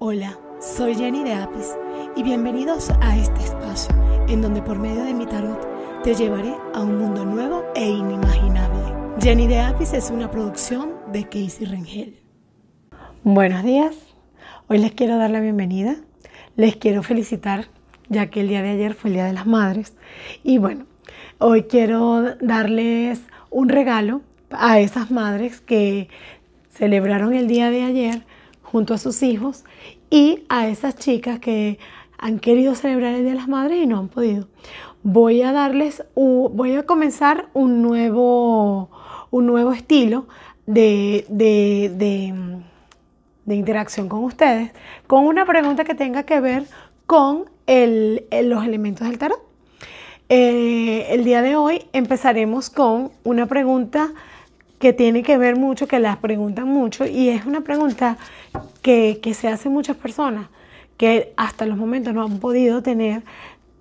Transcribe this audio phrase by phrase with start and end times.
[0.00, 1.76] Hola, soy Jenny de Apis
[2.14, 3.92] y bienvenidos a este espacio
[4.28, 5.58] en donde por medio de mi tarot
[6.04, 8.94] te llevaré a un mundo nuevo e inimaginable.
[9.20, 12.16] Jenny de Apis es una producción de Casey Rengel.
[13.24, 13.96] Buenos días,
[14.68, 15.96] hoy les quiero dar la bienvenida,
[16.54, 17.66] les quiero felicitar
[18.08, 19.94] ya que el día de ayer fue el Día de las Madres
[20.44, 20.86] y bueno,
[21.38, 24.20] hoy quiero darles un regalo
[24.52, 26.08] a esas madres que
[26.70, 28.22] celebraron el día de ayer
[28.70, 29.64] junto a sus hijos
[30.10, 31.78] y a esas chicas que
[32.18, 34.48] han querido celebrar el Día de las Madres y no han podido.
[35.02, 38.90] Voy a darles, voy a comenzar un nuevo,
[39.30, 40.26] un nuevo estilo
[40.66, 42.34] de, de,
[43.54, 44.72] interacción con ustedes,
[45.06, 46.64] con una pregunta que tenga que ver
[47.06, 49.40] con los elementos del tarot.
[50.28, 54.10] Eh, el día de hoy empezaremos con una pregunta
[54.78, 58.16] que tiene que ver mucho, que las preguntan mucho, y es una pregunta
[58.82, 60.48] que, se hacen muchas personas
[60.96, 63.22] que hasta los momentos no han podido tener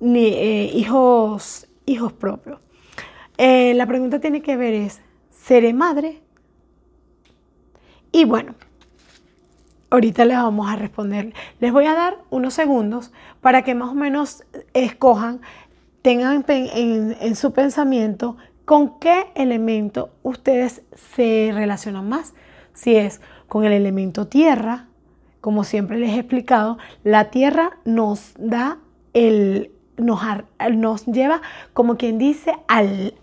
[0.00, 2.60] ni, eh, hijos, hijos propios.
[3.38, 6.20] Eh, la pregunta tiene que ver es, ¿seré madre?
[8.12, 8.54] Y bueno,
[9.90, 11.32] ahorita les vamos a responder.
[11.60, 15.40] Les voy a dar unos segundos para que más o menos escojan,
[16.02, 18.36] tengan en su pensamiento
[18.66, 20.82] ¿Con qué elemento ustedes
[21.14, 22.34] se relacionan más?
[22.74, 24.88] Si es con el elemento tierra,
[25.40, 28.78] como siempre les he explicado, la tierra nos da
[29.14, 30.20] el, nos,
[30.72, 31.42] nos lleva
[31.74, 33.14] como quien dice al,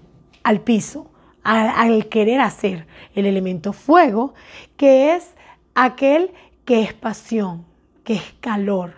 [0.43, 1.11] al piso,
[1.43, 2.87] al querer hacer.
[3.13, 4.33] El elemento fuego,
[4.77, 5.35] que es
[5.75, 6.31] aquel
[6.63, 7.65] que es pasión,
[8.05, 8.93] que es calor.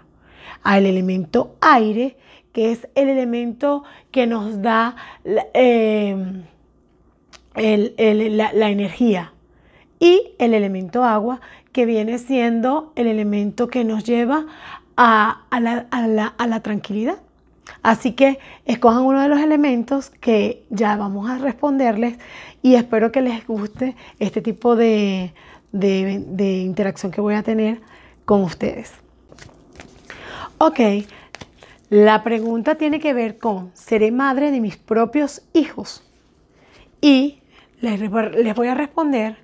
[0.62, 2.18] Al elemento aire,
[2.56, 4.95] que es el elemento que nos da
[5.53, 6.44] em,
[7.53, 9.34] la, energía.
[10.00, 11.42] Y el elemento agua,
[11.73, 14.45] que viene siendo el elemento que nos lleva
[14.95, 17.17] a, la, tranquilidad.
[17.83, 22.17] Así que escojan uno de los elementos que ya vamos a responderles
[22.61, 25.33] y espero que les guste este tipo de,
[25.73, 27.82] de interacción que voy a tener
[28.23, 28.93] con ustedes.
[30.58, 30.80] Ok,
[31.90, 36.04] la pregunta tiene que ver con, ¿seré madre de mis propios hijos?
[37.00, 37.42] Y
[37.82, 39.38] les, voy a responder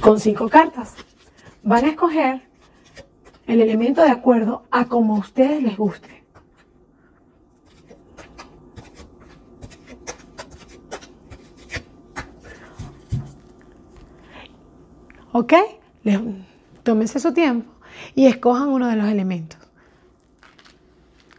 [0.00, 0.94] con cinco cartas.
[1.62, 2.48] Van a escoger
[3.46, 6.17] el elemento de acuerdo a como a ustedes les guste.
[15.38, 15.52] ¿Ok?
[16.82, 17.70] tómense su tiempo
[18.16, 19.60] y escojan uno de los elementos.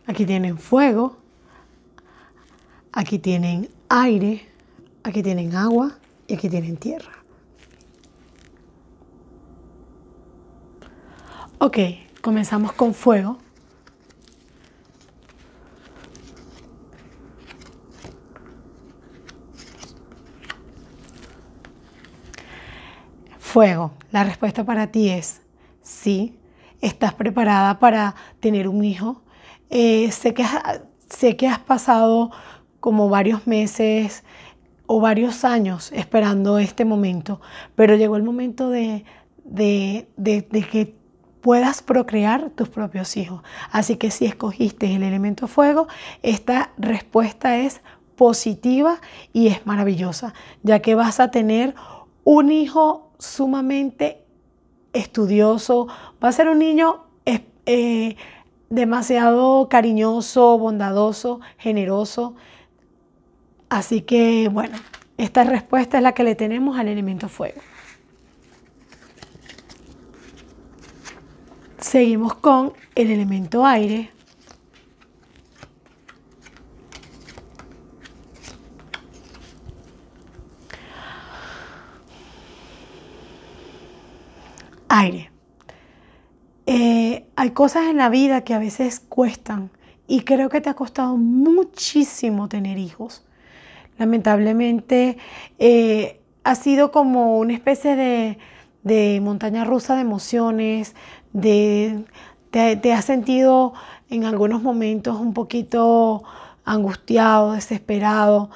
[0.06, 1.18] Aquí tienen fuego,
[2.94, 4.48] aquí tienen aire,
[5.04, 7.12] aquí tienen agua y aquí tienen tierra.
[11.58, 11.78] Ok,
[12.22, 13.38] comenzamos con fuego.
[23.50, 25.42] Fuego, la respuesta para ti es
[25.82, 26.38] sí.
[26.82, 29.24] ¿Estás preparada para tener un hijo?
[29.72, 32.30] Eh, sé, que, has pasado
[32.80, 34.24] como varios meses
[34.86, 37.42] o varios años esperando este momento,
[37.74, 39.04] pero llegó el momento de,
[39.46, 40.06] de
[40.72, 40.96] que
[41.42, 43.42] puedas procrear tus propios hijos.
[43.72, 45.88] Así que si escogiste el elemento fuego,
[46.22, 47.82] esta respuesta es
[48.16, 49.02] positiva
[49.34, 51.74] y es maravillosa, ya que vas a tener
[52.24, 54.24] un hijo sumamente
[54.94, 55.88] estudioso,
[56.24, 57.06] va a ser un niño
[57.72, 58.16] eh,
[58.70, 62.36] demasiado cariñoso, bondadoso, generoso.
[63.70, 64.76] Así que bueno,
[65.18, 67.62] esta respuesta es la que le tenemos al elemento fuego.
[71.78, 74.12] Seguimos con el elemento aire.
[86.66, 89.72] Eh, hay cosas en la vida que a veces cuestan
[90.08, 93.24] y creo que te ha costado muchísimo tener hijos.
[93.98, 95.18] Lamentablemente
[95.58, 98.38] eh, ha sido como una especie
[98.84, 100.96] de, montaña rusa de emociones,
[101.34, 102.06] de,
[102.52, 103.74] te, te has sentido
[104.10, 106.24] en algunos momentos un poquito
[106.66, 108.50] angustiado, desesperado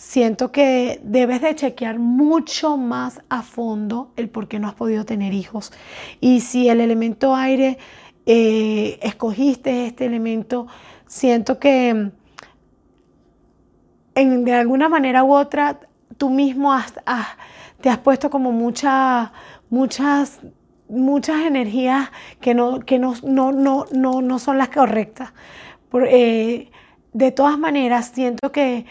[0.00, 5.04] siento que debes de chequear mucho más a fondo el por qué no has podido
[5.04, 5.74] tener hijos.
[6.20, 7.76] Y si el elemento aire
[8.24, 10.66] eh, escogiste este elemento,
[11.06, 12.10] siento que
[14.14, 15.80] en, de alguna manera u otra
[16.16, 16.74] tú mismo
[17.82, 19.32] te has puesto como mucha,
[19.68, 20.40] muchas,
[20.88, 22.10] muchas energías
[22.40, 25.34] que no, que no, no, no, no, son las correctas.
[25.92, 26.70] Eh,
[27.12, 28.86] de todas maneras, siento que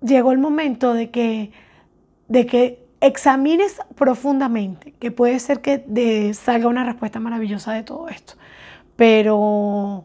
[0.00, 1.52] llegó el momento de que,
[2.28, 8.34] de que examines profundamente, que puede ser que salga una respuesta maravillosa de todo esto,
[8.96, 10.04] pero,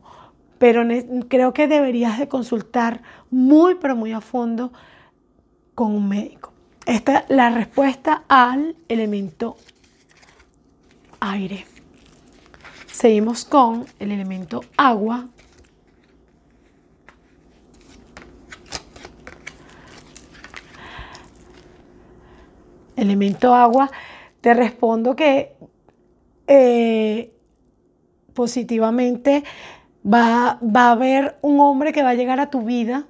[0.58, 0.84] pero
[1.28, 4.72] creo que deberías de consultar muy, pero muy a fondo
[5.76, 6.52] con un médico.
[6.86, 9.56] Esta es la respuesta al elemento
[11.20, 11.66] aire.
[12.92, 15.28] Seguimos con el elemento agua.
[23.01, 23.89] Elemento agua,
[24.42, 25.56] te respondo que
[26.48, 27.33] eh,
[28.33, 29.44] positivamente
[30.06, 33.07] va, va a haber un hombre que va a llegar a tu vida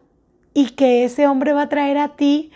[0.53, 2.51] y que ese hombre va a traer a ti,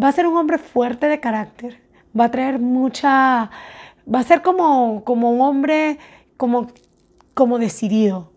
[0.00, 1.80] va a ser un hombre fuerte de carácter,
[2.18, 3.50] va a traer mucha,
[4.12, 5.98] va a ser como, como un hombre
[6.36, 6.68] como,
[7.34, 8.32] como decidido,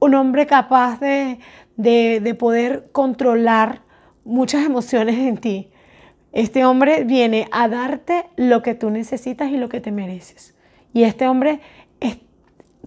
[0.00, 1.38] un hombre capaz de,
[1.76, 3.82] de, poder controlar
[4.24, 5.70] muchas emociones en ti.
[6.32, 10.54] Este hombre viene a darte lo que tú necesitas y lo que te mereces.
[10.92, 11.60] Y este hombre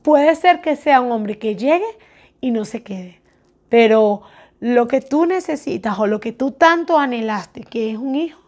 [0.02, 1.86] puede ser que sea un hombre que llegue
[2.40, 3.22] y no se quede,
[3.70, 4.24] pero
[4.60, 8.40] lo que tú necesitas o lo que tú tanto anhelaste, que es un hijo,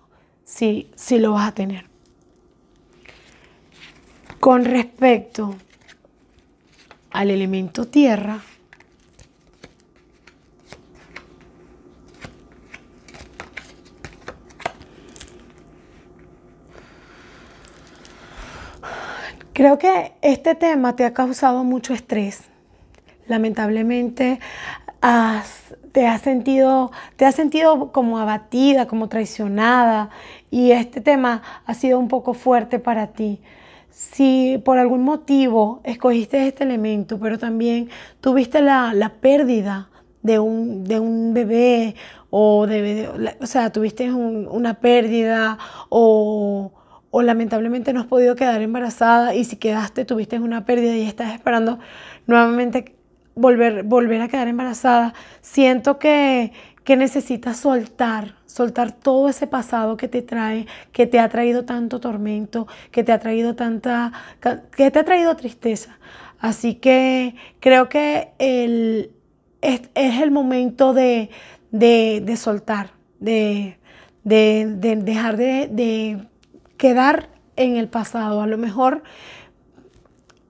[0.43, 1.85] sí, sí lo vas a tener.
[4.39, 5.55] Con respecto
[7.11, 8.41] al elemento tierra,
[19.63, 22.41] Creo que este tema te ha causado mucho estrés.
[23.27, 24.41] Lamentablemente
[25.93, 30.09] te, has sentido, te has sentido como abatida, como traicionada
[30.51, 33.39] y este tema ha sido un poco fuerte para ti.
[33.89, 37.89] Si por algún motivo escogiste este elemento, pero también
[38.19, 39.87] tuviste la, pérdida
[40.23, 41.95] de un, de un, bebé
[42.31, 45.57] o, de, o sea, tuviste una pérdida
[45.87, 46.73] o
[47.15, 51.31] o lamentablemente no has podido quedar embarazada y si quedaste tuviste una pérdida y estás
[51.31, 51.77] esperando
[52.25, 52.95] nuevamente
[53.35, 60.07] volver, volver a quedar embarazada, siento que, que necesitas soltar, soltar todo ese pasado que
[60.07, 64.11] te trae, que te ha traído tanto tormento, que te ha traído tanta,
[64.75, 65.99] que te ha traído tristeza.
[66.39, 69.11] Así que creo que el,
[69.61, 71.29] es, el momento de,
[71.69, 72.89] de, soltar,
[73.19, 73.77] de,
[74.23, 76.27] de dejar de
[76.83, 78.41] quedar en el pasado.
[78.41, 79.03] A lo mejor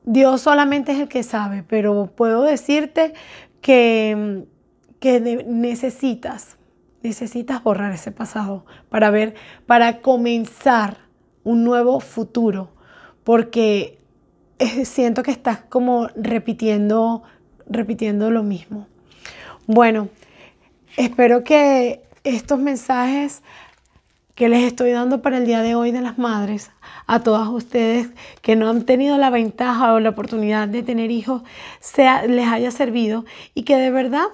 [0.03, 3.13] Dios solamente es el que sabe, pero puedo decirte
[3.61, 4.43] que,
[4.99, 6.57] que necesitas,
[7.03, 9.35] necesitas borrar ese pasado para ver,
[9.67, 10.97] para comenzar
[11.43, 12.71] un nuevo futuro,
[13.23, 13.99] porque
[14.85, 17.21] siento que estás como repitiendo,
[17.67, 18.87] repitiendo lo mismo.
[19.67, 20.09] Bueno,
[20.97, 23.43] espero que estos mensajes
[24.35, 26.71] que les estoy dando para el día de hoy de las madres,
[27.05, 28.09] a todas ustedes
[28.41, 31.43] que no han tenido la ventaja o la oportunidad de tener hijos,
[31.79, 34.25] sea, les haya servido y que de verdad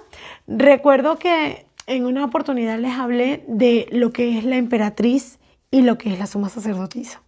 [0.47, 5.39] recuerdo que en una oportunidad les hablé de lo que es la emperatriz
[5.71, 7.21] y lo que es la suma sacerdotisa.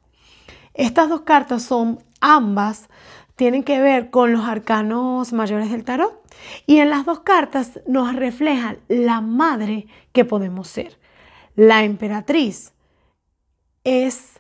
[0.74, 2.90] Estas dos cartas son ambas,
[3.36, 6.22] tienen que ver con los arcanos mayores del tarot
[6.66, 11.01] y en las dos cartas nos reflejan la madre que podemos ser.
[11.56, 12.74] La emperatriz
[13.84, 14.40] es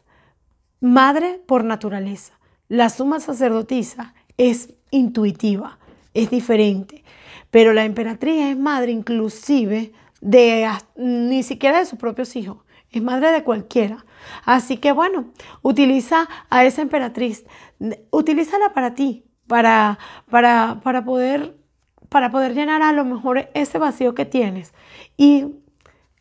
[0.79, 2.39] madre por naturaleza.
[2.67, 5.79] La suma sacerdotisa es intuitiva,
[6.13, 7.03] es diferente.
[7.49, 9.91] Pero la emperatriz es madre inclusive
[10.21, 12.57] de ni siquiera de sus propios hijos,
[12.91, 14.05] es madre de cualquiera.
[14.45, 17.45] Así que bueno, utiliza a esa emperatriz,
[18.11, 19.97] utilízala para ti, para,
[20.29, 21.57] para, para, poder,
[22.07, 24.73] para poder llenar a lo mejor ese vacío que tienes.
[25.17, 25.47] Y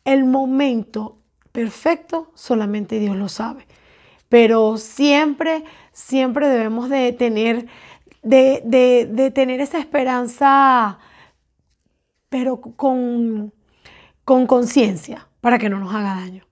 [0.05, 1.17] el momento
[1.51, 3.67] perfecto solamente Dios lo sabe.
[4.29, 7.67] Pero siempre, siempre debemos de tener,
[8.23, 10.99] de, tener esa esperanza,
[12.29, 13.51] pero con
[14.25, 16.45] conciencia, para que no nos haga daño.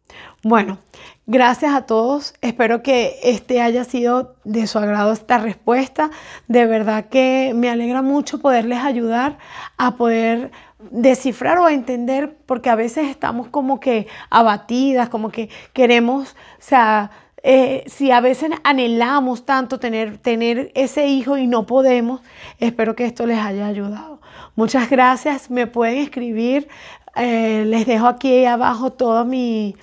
[0.43, 0.79] Bueno,
[1.27, 2.33] gracias a todos.
[2.41, 6.09] Espero que este haya sido de su agrado esta respuesta.
[6.47, 9.37] De verdad que me alegra mucho poderles ayudar
[9.77, 10.51] a poder
[10.91, 17.11] descifrar o entender, porque a veces estamos como que abatidas, como que queremos, o sea,
[17.43, 22.21] eh, si a veces anhelamos tanto tener, tener ese hijo y no podemos,
[22.59, 24.19] espero que esto les haya ayudado.
[24.55, 26.67] Muchas gracias, me pueden escribir
[27.15, 29.75] Eh, les dejo aquí abajo todo mi...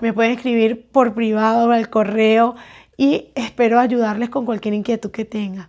[0.00, 2.56] Me pueden escribir por privado, al correo
[2.96, 5.68] y espero ayudarles con cualquier inquietud que tengan.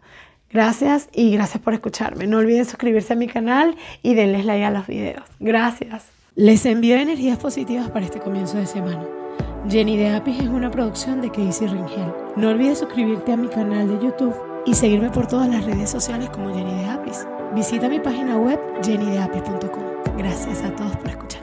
[0.50, 2.26] Gracias y gracias por escucharme.
[2.26, 5.24] No olviden suscribirse a mi canal y denles like a los videos.
[5.40, 6.08] Gracias.
[6.36, 9.23] Les envío energías positivas para este comienzo de semana.
[9.70, 12.14] Jenny de Apis es una producción de Casey Ringel.
[12.36, 16.30] No olvides suscribirte a mi canal de YouTube y seguirme por todas las redes sociales
[16.32, 17.26] como Jenny de Apis.
[17.56, 20.18] Visita mi página web jennydeapis.com.
[20.18, 21.43] Gracias a todos por escuchar.